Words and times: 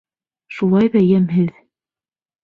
Шулай 0.59 0.89
ҙа 0.95 1.03
йәмһеҙ. 1.07 1.51